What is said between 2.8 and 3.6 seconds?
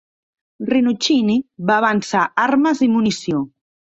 i munició.